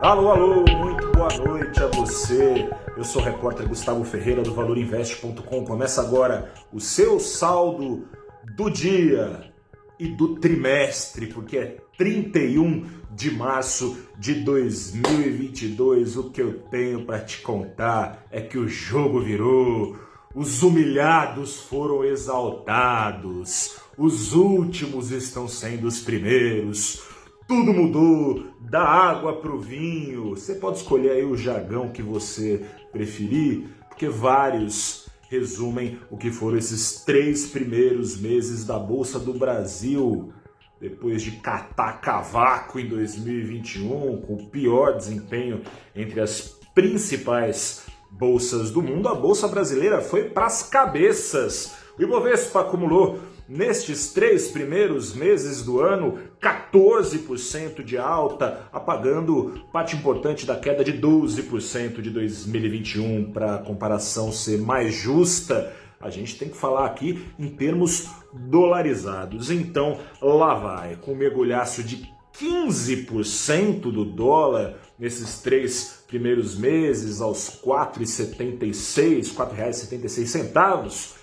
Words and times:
Alô, 0.00 0.30
alô, 0.30 0.64
muito 0.78 1.10
boa 1.10 1.28
noite 1.38 1.82
a 1.82 1.88
você. 1.88 2.70
Eu 2.96 3.02
sou 3.02 3.20
o 3.20 3.24
repórter 3.24 3.66
Gustavo 3.66 4.04
Ferreira 4.04 4.42
do 4.42 4.54
ValorInvest.com. 4.54 5.64
Começa 5.64 6.00
agora 6.00 6.52
o 6.72 6.78
seu 6.78 7.18
saldo 7.18 8.06
do 8.54 8.70
dia 8.70 9.52
e 9.98 10.06
do 10.06 10.36
trimestre, 10.36 11.26
porque 11.26 11.58
é 11.58 11.76
31 11.96 12.86
de 13.10 13.32
março 13.32 13.98
de 14.16 14.34
2022. 14.34 16.16
O 16.16 16.30
que 16.30 16.42
eu 16.42 16.60
tenho 16.70 17.04
para 17.04 17.18
te 17.18 17.40
contar 17.40 18.24
é 18.30 18.40
que 18.40 18.56
o 18.56 18.68
jogo 18.68 19.20
virou, 19.20 19.98
os 20.32 20.62
humilhados 20.62 21.58
foram 21.62 22.04
exaltados, 22.04 23.78
os 23.96 24.32
últimos 24.32 25.10
estão 25.10 25.48
sendo 25.48 25.88
os 25.88 25.98
primeiros. 25.98 27.17
Tudo 27.48 27.72
mudou, 27.72 28.44
da 28.60 28.82
água 28.82 29.40
para 29.40 29.50
o 29.50 29.58
vinho. 29.58 30.36
Você 30.36 30.56
pode 30.56 30.76
escolher 30.76 31.12
aí 31.12 31.24
o 31.24 31.34
jargão 31.34 31.88
que 31.88 32.02
você 32.02 32.62
preferir, 32.92 33.68
porque 33.88 34.06
vários 34.06 35.08
resumem 35.30 35.98
o 36.10 36.18
que 36.18 36.30
foram 36.30 36.58
esses 36.58 37.04
três 37.06 37.46
primeiros 37.46 38.20
meses 38.20 38.66
da 38.66 38.78
Bolsa 38.78 39.18
do 39.18 39.32
Brasil. 39.32 40.30
Depois 40.78 41.22
de 41.22 41.32
catar 41.40 42.02
cavaco 42.02 42.78
em 42.78 42.86
2021, 42.86 44.20
com 44.20 44.34
o 44.34 44.46
pior 44.50 44.98
desempenho 44.98 45.62
entre 45.96 46.20
as 46.20 46.54
principais 46.74 47.86
bolsas 48.10 48.70
do 48.70 48.82
mundo, 48.82 49.08
a 49.08 49.14
Bolsa 49.14 49.48
Brasileira 49.48 50.02
foi 50.02 50.24
para 50.24 50.44
as 50.44 50.64
cabeças. 50.64 51.78
O 51.98 52.02
Ibovespa 52.02 52.60
acumulou 52.60 53.18
nestes 53.48 54.12
três 54.12 54.48
primeiros 54.48 55.14
meses 55.14 55.62
do 55.62 55.80
ano 55.80 56.18
14% 56.40 57.82
de 57.82 57.96
alta, 57.96 58.68
apagando 58.70 59.64
parte 59.72 59.96
importante 59.96 60.44
da 60.44 60.56
queda 60.56 60.84
de 60.84 60.92
12% 60.92 62.02
de 62.02 62.10
2021 62.10 63.32
para 63.32 63.54
a 63.54 63.58
comparação 63.58 64.30
ser 64.30 64.58
mais 64.58 64.94
justa. 64.94 65.72
A 66.00 66.10
gente 66.10 66.38
tem 66.38 66.48
que 66.48 66.56
falar 66.56 66.86
aqui 66.86 67.24
em 67.38 67.48
termos 67.48 68.08
dolarizados. 68.32 69.50
Então, 69.50 69.98
lá 70.20 70.54
vai, 70.54 70.96
com 70.96 71.12
um 71.12 71.16
mergulhaço 71.16 71.82
de 71.82 72.08
15% 72.38 73.80
do 73.80 74.04
dólar 74.04 74.74
nesses 74.98 75.40
três 75.40 76.04
primeiros 76.06 76.56
meses, 76.56 77.20
aos 77.20 77.48
R$ 77.48 77.66
4,76, 77.66 79.36
R$ 79.36 79.46
4,76 79.46 81.17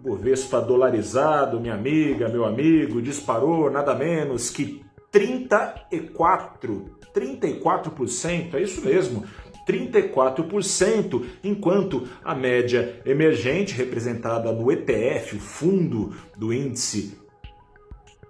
Bovespa 0.00 0.60
dolarizado, 0.60 1.60
minha 1.60 1.74
amiga, 1.74 2.28
meu 2.28 2.44
amigo, 2.44 3.02
disparou 3.02 3.70
nada 3.70 3.94
menos 3.94 4.50
que 4.50 4.84
34, 5.10 6.96
34%, 7.14 8.54
é 8.54 8.62
isso 8.62 8.84
mesmo, 8.84 9.24
34%, 9.66 11.24
enquanto 11.42 12.06
a 12.22 12.34
média 12.34 13.00
emergente, 13.04 13.74
representada 13.74 14.52
no 14.52 14.70
ETF, 14.70 15.36
o 15.36 15.40
fundo 15.40 16.14
do 16.36 16.52
índice 16.52 17.18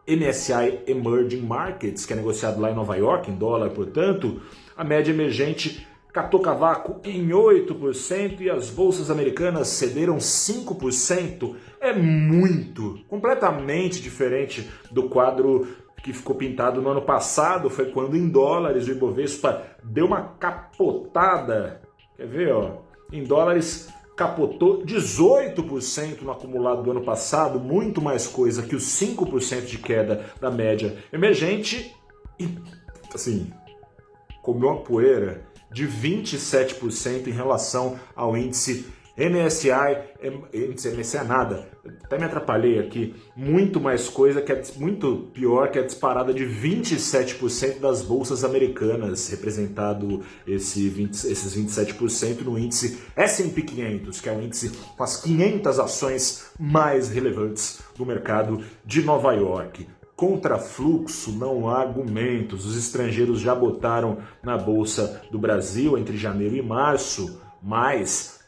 MSCI 0.09 0.85
Emerging 0.87 1.43
Markets, 1.43 2.07
que 2.07 2.13
é 2.13 2.17
negociado 2.17 2.61
lá 2.61 2.71
em 2.71 2.75
Nova 2.75 2.97
York, 2.97 3.31
em 3.31 3.35
dólar, 3.35 3.71
portanto, 3.71 4.41
a 4.77 4.85
média 4.85 5.11
emergente 5.11 5.87
catou 6.17 6.41
cavaco 6.41 6.99
em 7.05 7.29
8% 7.29 8.41
e 8.41 8.49
as 8.49 8.71
bolsas 8.71 9.11
americanas 9.11 9.69
cederam 9.69 10.17
5%. 10.17 11.57
É 11.79 11.93
muito, 11.93 13.01
completamente 13.07 14.01
diferente 14.01 14.67
do 14.91 15.11
quadro 15.11 15.69
que 16.03 16.15
ficou 16.15 16.35
pintado 16.35 16.81
no 16.81 16.89
ano 16.89 17.03
passado, 17.03 17.69
foi 17.69 17.91
quando 17.91 18.17
em 18.17 18.31
dólares 18.31 18.89
o 18.89 18.93
Ibovespa 18.93 19.63
deu 19.85 20.07
uma 20.07 20.23
capotada. 20.23 21.83
Quer 22.17 22.27
ver, 22.27 22.55
ó? 22.55 22.79
Em 23.13 23.23
dólares 23.23 23.93
capotou 24.17 24.87
18% 24.87 26.23
no 26.23 26.31
acumulado 26.31 26.83
do 26.83 26.93
ano 26.93 27.03
passado, 27.03 27.61
muito 27.61 28.01
mais 28.01 28.27
coisa 28.27 28.63
que 28.63 28.75
os 28.75 28.85
5% 28.85 29.67
de 29.67 29.77
queda 29.77 30.25
da 30.41 30.51
média 30.51 30.97
emergente 31.13 31.95
e 32.41 32.49
assim, 33.15 33.53
comeu 34.41 34.71
uma 34.71 34.81
poeira 34.81 35.45
de 35.77 35.87
27% 35.87 37.27
em 37.27 37.33
relação 37.33 38.01
ao 38.15 38.35
índice 38.35 38.87
MSI, 39.15 39.71
índice 40.55 40.91
MSI 40.91 41.19
é 41.19 41.25
nada, 41.25 41.69
até 42.03 42.19
me 42.19 42.25
atrapalhei 42.25 42.79
aqui, 42.79 43.15
muito 43.37 43.79
mais 43.79 44.09
coisa, 44.09 44.41
que 44.41 44.53
é 44.53 44.63
muito 44.77 45.31
pior 45.35 45.71
que 45.71 45.79
a 45.79 45.83
disparada 45.83 46.33
de 46.33 46.45
27% 46.45 47.79
das 47.79 48.01
bolsas 48.01 48.43
americanas, 48.43 49.29
representado 49.29 50.23
esse 50.47 50.89
20, 50.89 51.13
esses 51.13 51.55
27% 51.55 52.41
no 52.41 52.59
índice 52.59 52.99
S&P 53.15 53.61
500, 53.61 54.21
que 54.21 54.29
é 54.31 54.33
o 54.33 54.41
índice 54.41 54.71
com 54.97 55.05
as 55.05 55.21
500 55.21 55.79
ações 55.79 56.47
mais 56.59 57.11
relevantes 57.11 57.81
do 57.97 58.07
mercado 58.07 58.63
de 58.85 59.03
Nova 59.03 59.35
York. 59.35 59.87
Contra 60.17 60.59
fluxo 60.59 61.31
não 61.31 61.69
há 61.69 61.79
argumentos. 61.79 62.65
Os 62.65 62.75
estrangeiros 62.75 63.39
já 63.39 63.55
botaram 63.55 64.17
na 64.43 64.57
Bolsa 64.57 65.23
do 65.31 65.39
Brasil 65.39 65.99
entre 65.99 66.17
janeiro 66.17 66.57
e 66.57 66.63
março 66.63 67.39
mais 67.63 68.41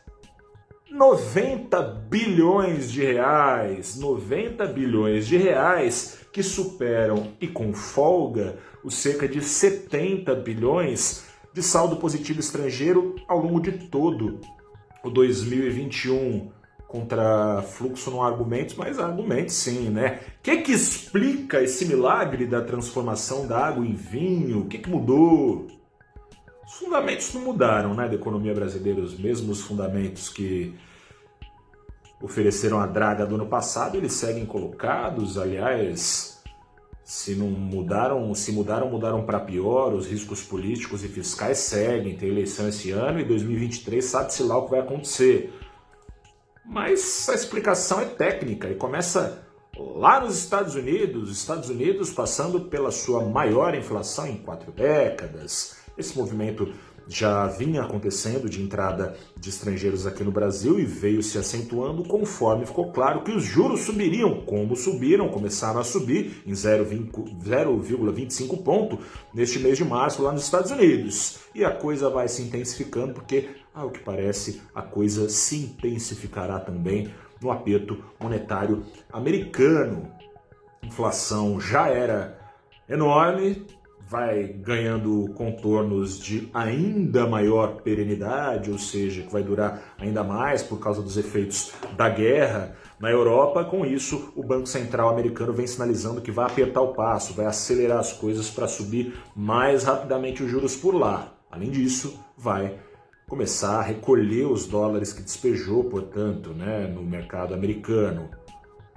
90 0.90 1.82
bilhões 2.08 2.90
de 2.90 3.04
reais. 3.04 3.98
90 3.98 4.66
bilhões 4.68 5.26
de 5.26 5.36
reais 5.36 6.20
que 6.32 6.42
superam 6.42 7.34
e 7.38 7.46
com 7.46 7.74
folga 7.74 8.56
os 8.82 8.94
cerca 8.94 9.28
de 9.28 9.42
70 9.42 10.34
bilhões 10.36 11.26
de 11.52 11.62
saldo 11.62 11.96
positivo 11.96 12.40
estrangeiro 12.40 13.14
ao 13.28 13.40
longo 13.40 13.60
de 13.60 13.72
todo 13.72 14.40
o 15.04 15.10
2021 15.10 16.50
contra 16.88 17.62
fluxo 17.62 18.10
não 18.10 18.22
há 18.22 18.28
argumentos, 18.28 18.74
mas 18.74 18.98
argumentos 18.98 19.54
sim, 19.54 19.90
né? 19.90 20.20
O 20.38 20.42
que, 20.42 20.56
que 20.62 20.72
explica 20.72 21.62
esse 21.62 21.84
milagre 21.84 22.46
da 22.46 22.62
transformação 22.62 23.46
da 23.46 23.66
água 23.66 23.86
em 23.86 23.92
vinho? 23.92 24.60
O 24.60 24.66
que, 24.66 24.78
que 24.78 24.88
mudou? 24.88 25.66
Os 26.66 26.74
fundamentos 26.74 27.32
não 27.34 27.42
mudaram, 27.42 27.94
né, 27.94 28.08
da 28.08 28.14
economia 28.14 28.54
brasileira, 28.54 29.00
os 29.00 29.18
mesmos 29.18 29.60
fundamentos 29.60 30.30
que 30.30 30.74
ofereceram 32.22 32.80
a 32.80 32.86
draga 32.86 33.24
do 33.24 33.34
ano 33.36 33.46
passado, 33.46 33.96
eles 33.96 34.12
seguem 34.14 34.44
colocados, 34.44 35.38
aliás, 35.38 36.42
se 37.04 37.34
não 37.34 37.46
mudaram, 37.46 38.34
se 38.34 38.50
mudaram, 38.50 38.90
mudaram 38.90 39.24
para 39.24 39.40
pior, 39.40 39.94
os 39.94 40.06
riscos 40.06 40.42
políticos 40.42 41.04
e 41.04 41.08
fiscais 41.08 41.58
seguem, 41.58 42.16
tem 42.16 42.28
eleição 42.28 42.68
esse 42.68 42.90
ano 42.90 43.20
e 43.20 43.24
2023 43.24 44.04
sabe-se 44.04 44.42
lá 44.42 44.58
o 44.58 44.64
que 44.64 44.70
vai 44.72 44.80
acontecer. 44.80 45.67
Mas 46.68 47.26
a 47.30 47.34
explicação 47.34 47.98
é 47.98 48.04
técnica 48.04 48.68
e 48.68 48.74
começa 48.74 49.42
lá 49.74 50.20
nos 50.20 50.38
Estados 50.38 50.74
Unidos, 50.74 51.30
Estados 51.30 51.70
Unidos 51.70 52.10
passando 52.10 52.60
pela 52.60 52.90
sua 52.90 53.24
maior 53.24 53.74
inflação 53.74 54.26
em 54.26 54.36
quatro 54.36 54.70
décadas. 54.70 55.78
Esse 55.96 56.16
movimento 56.16 56.70
já 57.08 57.46
vinha 57.46 57.82
acontecendo 57.82 58.50
de 58.50 58.62
entrada 58.62 59.16
de 59.34 59.48
estrangeiros 59.48 60.06
aqui 60.06 60.22
no 60.22 60.30
Brasil 60.30 60.78
e 60.78 60.84
veio 60.84 61.22
se 61.22 61.38
acentuando 61.38 62.04
conforme 62.04 62.66
ficou 62.66 62.92
claro 62.92 63.22
que 63.22 63.32
os 63.32 63.44
juros 63.44 63.80
subiriam. 63.80 64.42
Como 64.42 64.76
subiram, 64.76 65.30
começaram 65.30 65.80
a 65.80 65.84
subir 65.84 66.42
em 66.46 66.52
0,25 66.52 68.62
ponto 68.62 68.98
neste 69.32 69.58
mês 69.58 69.78
de 69.78 69.86
março 69.86 70.22
lá 70.22 70.32
nos 70.32 70.44
Estados 70.44 70.70
Unidos. 70.70 71.38
E 71.54 71.64
a 71.64 71.70
coisa 71.70 72.10
vai 72.10 72.28
se 72.28 72.42
intensificando 72.42 73.14
porque, 73.14 73.48
ao 73.74 73.90
que 73.90 74.00
parece, 74.00 74.62
a 74.74 74.82
coisa 74.82 75.28
se 75.28 75.56
intensificará 75.56 76.58
também 76.58 77.12
no 77.40 77.50
aperto 77.50 78.02
monetário 78.20 78.84
americano. 79.12 80.10
Inflação 80.82 81.60
já 81.60 81.88
era 81.88 82.38
enorme, 82.88 83.66
vai 84.08 84.44
ganhando 84.44 85.28
contornos 85.34 86.18
de 86.18 86.48
ainda 86.54 87.26
maior 87.26 87.82
perenidade, 87.82 88.70
ou 88.70 88.78
seja, 88.78 89.22
que 89.22 89.32
vai 89.32 89.42
durar 89.42 89.94
ainda 89.98 90.24
mais 90.24 90.62
por 90.62 90.80
causa 90.80 91.02
dos 91.02 91.18
efeitos 91.18 91.72
da 91.94 92.08
guerra 92.08 92.74
na 92.98 93.10
Europa. 93.10 93.64
Com 93.64 93.84
isso, 93.84 94.32
o 94.34 94.42
Banco 94.42 94.66
Central 94.66 95.10
americano 95.10 95.52
vem 95.52 95.66
sinalizando 95.66 96.22
que 96.22 96.30
vai 96.30 96.46
apertar 96.46 96.80
o 96.80 96.94
passo, 96.94 97.34
vai 97.34 97.44
acelerar 97.44 97.98
as 97.98 98.12
coisas 98.12 98.48
para 98.50 98.66
subir 98.66 99.14
mais 99.36 99.84
rapidamente 99.84 100.42
os 100.42 100.50
juros 100.50 100.74
por 100.74 100.94
lá. 100.94 101.34
Além 101.50 101.70
disso, 101.70 102.18
vai 102.36 102.78
começar 103.28 103.80
a 103.80 103.82
recolher 103.82 104.46
os 104.46 104.66
dólares 104.66 105.12
que 105.12 105.22
despejou, 105.22 105.84
portanto, 105.84 106.50
né, 106.50 106.88
no 106.88 107.02
mercado 107.02 107.52
americano. 107.52 108.30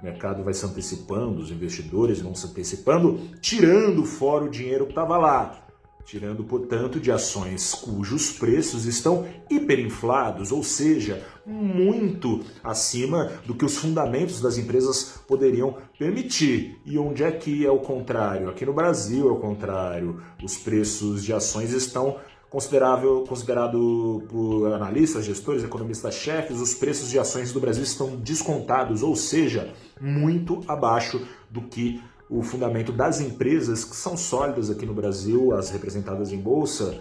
O 0.00 0.04
mercado 0.04 0.42
vai 0.42 0.54
se 0.54 0.64
antecipando, 0.64 1.40
os 1.40 1.50
investidores 1.50 2.20
vão 2.20 2.34
se 2.34 2.46
antecipando, 2.46 3.20
tirando 3.40 4.04
fora 4.04 4.44
o 4.44 4.50
dinheiro 4.50 4.86
que 4.86 4.92
estava 4.92 5.16
lá, 5.16 5.62
tirando, 6.04 6.42
portanto, 6.42 6.98
de 6.98 7.12
ações 7.12 7.72
cujos 7.74 8.32
preços 8.32 8.86
estão 8.86 9.26
hiperinflados, 9.48 10.50
ou 10.50 10.64
seja, 10.64 11.22
muito 11.46 12.40
acima 12.64 13.30
do 13.46 13.54
que 13.54 13.64
os 13.64 13.76
fundamentos 13.76 14.40
das 14.40 14.58
empresas 14.58 15.20
poderiam 15.28 15.76
permitir. 15.98 16.80
E 16.84 16.98
onde 16.98 17.22
é 17.22 17.30
que 17.30 17.64
é 17.64 17.70
o 17.70 17.78
contrário? 17.78 18.48
Aqui 18.48 18.66
no 18.66 18.72
Brasil 18.72 19.28
é 19.28 19.32
o 19.32 19.36
contrário. 19.36 20.20
Os 20.42 20.56
preços 20.56 21.22
de 21.22 21.32
ações 21.32 21.72
estão 21.72 22.16
Considerável, 22.52 23.24
considerado 23.26 24.24
por 24.28 24.74
analistas, 24.74 25.24
gestores, 25.24 25.64
economistas-chefes, 25.64 26.60
os 26.60 26.74
preços 26.74 27.08
de 27.08 27.18
ações 27.18 27.50
do 27.50 27.58
Brasil 27.58 27.82
estão 27.82 28.14
descontados, 28.14 29.02
ou 29.02 29.16
seja, 29.16 29.72
muito 29.98 30.60
abaixo 30.68 31.26
do 31.48 31.62
que 31.62 32.02
o 32.28 32.42
fundamento 32.42 32.92
das 32.92 33.22
empresas 33.22 33.86
que 33.86 33.96
são 33.96 34.18
sólidas 34.18 34.68
aqui 34.68 34.84
no 34.84 34.92
Brasil, 34.92 35.54
as 35.56 35.70
representadas 35.70 36.30
em 36.30 36.36
bolsa, 36.36 37.00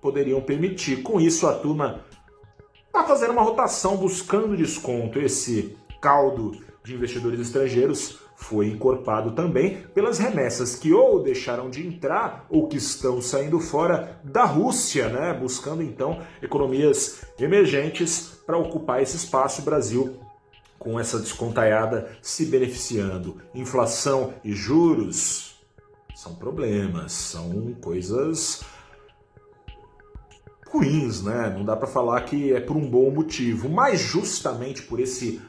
poderiam 0.00 0.40
permitir. 0.40 1.02
Com 1.02 1.20
isso, 1.20 1.48
a 1.48 1.54
turma 1.54 2.04
está 2.86 3.02
fazendo 3.02 3.32
uma 3.32 3.42
rotação 3.42 3.96
buscando 3.96 4.56
desconto. 4.56 5.18
Esse 5.18 5.76
caldo 6.00 6.52
de 6.84 6.94
investidores 6.94 7.40
estrangeiros 7.40 8.20
foi 8.36 8.68
encorpado 8.68 9.32
também 9.32 9.78
pelas 9.94 10.18
remessas 10.18 10.76
que 10.76 10.92
ou 10.92 11.22
deixaram 11.22 11.70
de 11.70 11.84
entrar 11.86 12.46
ou 12.50 12.68
que 12.68 12.76
estão 12.76 13.20
saindo 13.20 13.58
fora 13.58 14.20
da 14.22 14.44
Rússia, 14.44 15.08
né? 15.08 15.32
buscando 15.32 15.82
então 15.82 16.20
economias 16.42 17.22
emergentes 17.38 18.38
para 18.46 18.58
ocupar 18.58 19.02
esse 19.02 19.16
espaço. 19.16 19.62
Brasil 19.62 20.20
com 20.78 21.00
essa 21.00 21.18
descontaiada 21.18 22.10
se 22.20 22.46
beneficiando. 22.46 23.40
Inflação 23.54 24.34
e 24.44 24.52
juros 24.52 25.56
são 26.14 26.34
problemas, 26.34 27.12
são 27.12 27.74
coisas 27.80 28.62
ruins, 30.68 31.22
né? 31.22 31.52
Não 31.56 31.64
dá 31.64 31.74
para 31.74 31.86
falar 31.86 32.20
que 32.22 32.52
é 32.52 32.60
por 32.60 32.76
um 32.76 32.88
bom 32.88 33.10
motivo, 33.10 33.68
mas 33.68 34.00
justamente 34.00 34.82
por 34.82 35.00
esse 35.00 35.40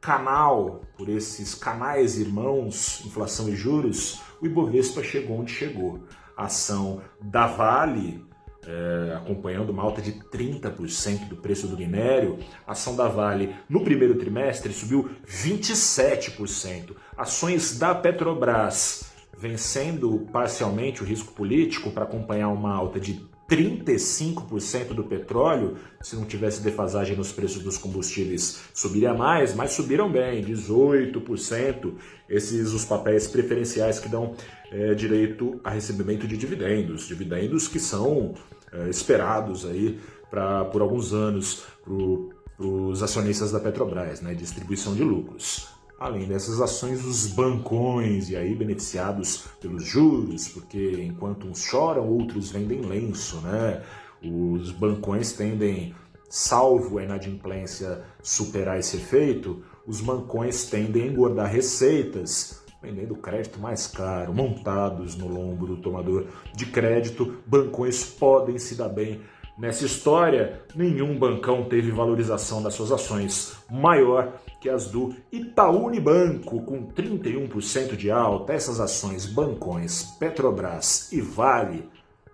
canal, 0.00 0.82
por 0.96 1.08
esses 1.08 1.54
canais 1.54 2.18
irmãos, 2.18 3.04
inflação 3.04 3.48
e 3.48 3.54
juros, 3.54 4.20
o 4.40 4.46
Ibovespa 4.46 5.02
chegou 5.02 5.38
onde 5.38 5.52
chegou. 5.52 6.00
A 6.36 6.44
ação 6.44 7.02
da 7.20 7.46
Vale, 7.46 8.24
é, 8.66 9.14
acompanhando 9.16 9.70
uma 9.70 9.82
alta 9.82 10.00
de 10.00 10.12
30% 10.12 11.28
do 11.28 11.36
preço 11.36 11.66
do 11.66 11.76
minério, 11.76 12.38
a 12.66 12.72
ação 12.72 12.96
da 12.96 13.08
Vale 13.08 13.54
no 13.68 13.84
primeiro 13.84 14.14
trimestre 14.14 14.72
subiu 14.72 15.10
27%. 15.26 16.96
Ações 17.16 17.78
da 17.78 17.94
Petrobras 17.94 19.10
vencendo 19.36 20.26
parcialmente 20.32 21.02
o 21.02 21.06
risco 21.06 21.32
político 21.32 21.90
para 21.90 22.04
acompanhar 22.04 22.48
uma 22.50 22.74
alta 22.74 23.00
de 23.00 23.26
35% 23.50 24.94
do 24.94 25.02
petróleo, 25.02 25.76
se 26.00 26.14
não 26.14 26.24
tivesse 26.24 26.62
defasagem 26.62 27.16
nos 27.16 27.32
preços 27.32 27.60
dos 27.64 27.76
combustíveis, 27.76 28.60
subiria 28.72 29.12
mais, 29.12 29.54
mas 29.56 29.72
subiram 29.72 30.10
bem, 30.10 30.44
18%. 30.44 31.94
Esses 32.28 32.72
os 32.72 32.84
papéis 32.84 33.26
preferenciais 33.26 33.98
que 33.98 34.08
dão 34.08 34.36
é, 34.70 34.94
direito 34.94 35.60
a 35.64 35.70
recebimento 35.70 36.28
de 36.28 36.36
dividendos, 36.36 37.08
dividendos 37.08 37.66
que 37.66 37.80
são 37.80 38.34
é, 38.72 38.88
esperados 38.88 39.66
aí 39.66 39.98
pra, 40.30 40.64
por 40.66 40.80
alguns 40.80 41.12
anos 41.12 41.64
para 41.82 42.64
os 42.64 43.02
acionistas 43.02 43.50
da 43.50 43.58
Petrobras, 43.58 44.20
né, 44.20 44.32
distribuição 44.32 44.94
de 44.94 45.02
lucros. 45.02 45.79
Além 46.00 46.26
dessas 46.26 46.62
ações, 46.62 47.04
os 47.04 47.26
bancões, 47.26 48.30
e 48.30 48.36
aí 48.36 48.54
beneficiados 48.54 49.44
pelos 49.60 49.84
juros, 49.84 50.48
porque 50.48 50.92
enquanto 50.98 51.46
uns 51.46 51.62
choram, 51.62 52.08
outros 52.08 52.50
vendem 52.50 52.80
lenço, 52.80 53.38
né? 53.42 53.82
Os 54.24 54.70
bancões 54.70 55.34
tendem, 55.34 55.94
salvo 56.26 56.96
a 56.96 57.04
inadimplência 57.04 58.02
superar 58.22 58.78
esse 58.78 58.96
efeito, 58.96 59.62
os 59.86 60.00
bancões 60.00 60.64
tendem 60.70 61.02
a 61.02 61.06
engordar 61.06 61.52
receitas, 61.52 62.64
vendendo 62.82 63.14
crédito 63.14 63.60
mais 63.60 63.86
caro, 63.86 64.32
montados 64.32 65.16
no 65.16 65.28
lombo 65.28 65.66
do 65.66 65.76
tomador 65.82 66.28
de 66.56 66.64
crédito, 66.64 67.42
bancões 67.46 68.06
podem 68.06 68.56
se 68.58 68.74
dar 68.74 68.88
bem 68.88 69.20
Nessa 69.58 69.84
história, 69.84 70.62
nenhum 70.74 71.18
bancão 71.18 71.64
teve 71.64 71.90
valorização 71.90 72.62
das 72.62 72.74
suas 72.74 72.90
ações 72.90 73.56
maior 73.70 74.40
que 74.60 74.68
as 74.68 74.86
do 74.86 75.14
Itaú 75.30 75.86
Unibanco, 75.86 76.62
com 76.62 76.86
31% 76.86 77.96
de 77.96 78.10
alta. 78.10 78.52
Essas 78.52 78.80
ações 78.80 79.26
bancões, 79.26 80.02
Petrobras 80.18 81.12
e 81.12 81.20
Vale, 81.20 81.88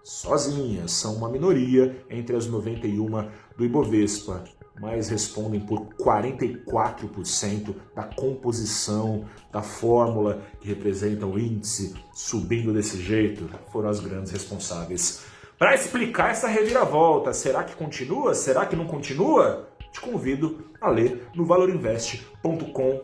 sozinhas, 0.04 0.92
são 0.92 1.14
uma 1.14 1.28
minoria 1.28 2.04
entre 2.08 2.36
as 2.36 2.46
91 2.46 3.28
do 3.56 3.64
Ibovespa, 3.64 4.44
mas 4.80 5.08
respondem 5.08 5.60
por 5.60 5.86
44% 6.00 7.74
da 7.94 8.04
composição 8.04 9.24
da 9.50 9.62
fórmula 9.62 10.42
que 10.60 10.68
representa 10.68 11.26
o 11.26 11.38
índice 11.38 11.94
subindo 12.12 12.72
desse 12.72 13.00
jeito. 13.00 13.48
Foram 13.72 13.88
as 13.88 13.98
grandes 14.00 14.30
responsáveis 14.30 15.35
para 15.58 15.74
explicar 15.74 16.30
essa 16.30 16.48
reviravolta. 16.48 17.32
Será 17.32 17.64
que 17.64 17.74
continua? 17.74 18.34
Será 18.34 18.66
que 18.66 18.76
não 18.76 18.86
continua? 18.86 19.68
Te 19.92 20.00
convido 20.00 20.70
a 20.80 20.90
ler 20.90 21.28
no 21.34 21.46
valorinvest.com 21.46 23.00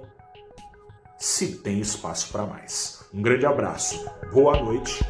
se 1.19 1.57
tem 1.59 1.81
espaço 1.81 2.33
para 2.33 2.45
mais. 2.45 3.05
Um 3.15 3.23
grande 3.23 3.47
abraço, 3.47 4.05
boa 4.33 4.61
noite 4.61 5.01